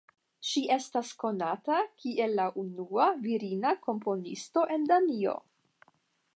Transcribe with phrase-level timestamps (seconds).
[0.51, 5.37] Ŝi estas konata kiel la unua virina komponisto en Danio.